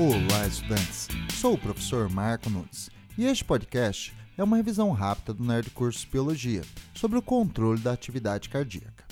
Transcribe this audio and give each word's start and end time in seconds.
Olá, 0.00 0.46
estudantes! 0.46 1.08
Sou 1.40 1.54
o 1.54 1.58
professor 1.58 2.08
Marco 2.08 2.48
Nunes 2.48 2.88
e 3.18 3.24
este 3.24 3.44
podcast 3.44 4.14
é 4.36 4.44
uma 4.44 4.56
revisão 4.56 4.92
rápida 4.92 5.34
do 5.34 5.42
Nerd 5.42 5.70
Curso 5.70 6.06
Biologia 6.08 6.62
sobre 6.94 7.18
o 7.18 7.22
controle 7.22 7.80
da 7.80 7.94
atividade 7.94 8.48
cardíaca. 8.48 9.04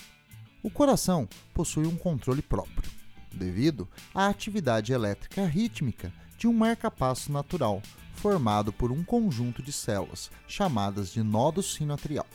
O 0.62 0.71
coração 0.71 1.29
possui 1.53 1.89
um 1.89 1.96
controle 1.96 2.41
próprio, 2.41 2.89
devido 3.35 3.89
à 4.14 4.29
atividade 4.29 4.93
elétrica 4.93 5.45
rítmica 5.45 6.12
de 6.39 6.46
um 6.46 6.53
marcapasso 6.53 7.32
natural 7.32 7.82
formado 8.14 8.73
por 8.73 8.93
um 8.93 9.03
conjunto 9.03 9.64
de 9.64 9.73
células 9.73 10.30
chamadas 10.46 11.12
de 11.12 11.21
nodo 11.21 11.64
sinoatrial. 11.64 12.27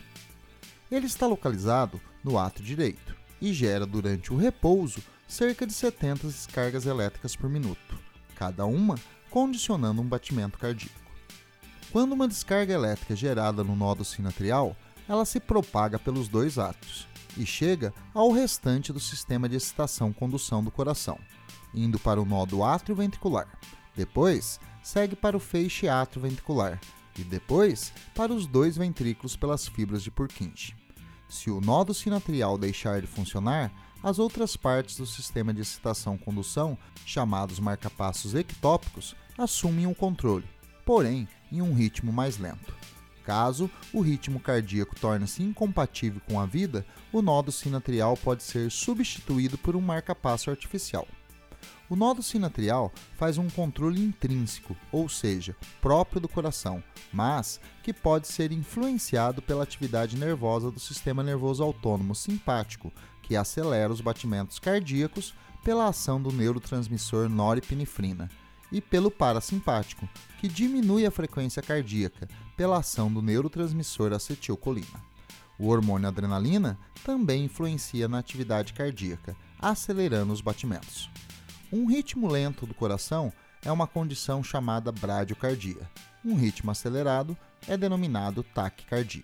Ele 0.92 1.06
está 1.06 1.26
localizado 1.26 2.02
no 2.22 2.38
ato 2.38 2.62
direito 2.62 3.16
e 3.40 3.54
gera 3.54 3.86
durante 3.86 4.34
o 4.34 4.36
repouso 4.36 5.02
cerca 5.26 5.66
de 5.66 5.72
70 5.72 6.28
descargas 6.28 6.86
elétricas 6.86 7.34
por 7.34 7.50
minuto, 7.50 8.01
cada 8.42 8.66
uma 8.66 8.96
condicionando 9.30 10.02
um 10.02 10.08
batimento 10.08 10.58
cardíaco. 10.58 11.00
Quando 11.92 12.14
uma 12.14 12.28
descarga 12.28 12.74
elétrica 12.74 13.14
é 13.14 13.16
gerada 13.16 13.64
no 13.64 13.76
nódo 13.76 14.04
sinatrial, 14.04 14.76
ela 15.08 15.26
se 15.26 15.40
propaga 15.40 16.00
pelos 16.00 16.28
dois 16.28 16.58
atos 16.58 17.08
e 17.38 17.46
chega 17.46 17.94
ao 18.16 18.32
restante 18.32 18.92
do 18.92 19.00
sistema 19.00 19.48
de 19.48 19.58
excitação-condução 19.58 20.64
do 20.64 20.72
coração, 20.72 21.20
indo 21.72 22.00
para 22.00 22.20
o 22.20 22.26
nódo 22.26 22.64
atrioventricular. 22.64 23.48
Depois, 23.96 24.60
segue 24.82 25.16
para 25.16 25.38
o 25.38 25.40
feixe 25.40 25.88
atrioventricular 25.88 26.82
e 27.20 27.24
depois 27.24 27.94
para 28.16 28.34
os 28.34 28.48
dois 28.48 28.76
ventrículos 28.76 29.36
pelas 29.36 29.68
fibras 29.68 30.02
de 30.02 30.10
Purkinje. 30.10 30.76
Se 31.30 31.52
o 31.52 31.62
nódo 31.62 31.94
sinatrial 31.94 32.58
deixar 32.58 33.02
de 33.02 33.08
funcionar, 33.08 33.72
as 34.04 34.20
outras 34.20 34.56
partes 34.56 34.98
do 34.98 35.06
sistema 35.06 35.54
de 35.54 35.62
excitação-condução, 35.62 36.78
chamados 37.06 37.60
marcapassos 37.60 38.34
ectópicos, 38.34 39.16
assumem 39.38 39.88
o 39.88 39.96
controle, 39.96 40.48
porém 40.86 41.28
em 41.52 41.62
um 41.62 41.74
ritmo 41.74 42.12
mais 42.12 42.38
lento. 42.38 42.76
Caso 43.24 43.70
o 43.94 44.02
ritmo 44.02 44.40
cardíaco 44.40 45.00
torne-se 45.00 45.44
incompatível 45.44 46.22
com 46.28 46.40
a 46.40 46.46
vida, 46.46 46.86
o 47.14 47.22
nódo 47.22 47.52
sinatrial 47.52 48.18
pode 48.18 48.44
ser 48.44 48.72
substituído 48.72 49.58
por 49.58 49.76
um 49.76 49.82
marcapasso 49.82 50.50
artificial. 50.50 51.08
O 51.88 51.96
nódo 51.96 52.24
sinatrial 52.24 52.92
faz 53.18 53.38
um 53.38 53.50
controle 53.50 54.02
intrínseco, 54.02 54.76
ou 54.92 55.10
seja, 55.10 55.56
próprio 55.82 56.22
do 56.22 56.28
coração, 56.30 56.82
mas 57.12 57.60
que 57.84 57.94
pode 57.94 58.28
ser 58.28 58.52
influenciado 58.52 59.42
pela 59.42 59.64
atividade 59.64 60.18
nervosa 60.18 60.72
do 60.72 60.80
sistema 60.80 61.22
nervoso 61.22 61.62
autônomo 61.62 62.16
simpático, 62.16 62.94
que 63.32 63.38
acelera 63.38 63.94
os 63.94 64.02
batimentos 64.02 64.60
cardíacos 64.60 65.34
pela 65.64 65.88
ação 65.88 66.22
do 66.22 66.34
neurotransmissor 66.34 67.30
norepinefrina, 67.30 68.30
e 68.70 68.82
pelo 68.82 69.10
parasimpático, 69.10 70.06
que 70.42 70.50
diminui 70.50 71.06
a 71.06 71.12
frequência 71.12 71.62
cardíaca 71.62 72.28
pela 72.58 72.80
ação 72.80 73.10
do 73.10 73.22
neurotransmissor 73.22 74.12
acetilcolina. 74.12 75.02
O 75.58 75.70
hormônio 75.70 76.10
adrenalina 76.10 76.78
também 77.06 77.46
influencia 77.46 78.06
na 78.10 78.20
atividade 78.20 78.74
cardíaca, 78.74 79.34
acelerando 79.62 80.34
os 80.34 80.42
batimentos. 80.42 81.10
Um 81.72 81.86
ritmo 81.86 82.28
lento 82.28 82.66
do 82.66 82.74
coração 82.74 83.32
é 83.64 83.72
uma 83.72 83.88
condição 83.88 84.44
chamada 84.44 84.92
bradiocardia. 84.92 85.90
Um 86.26 86.36
ritmo 86.36 86.70
acelerado 86.70 87.38
é 87.66 87.78
denominado 87.78 88.44
taquicardia. 88.44 89.24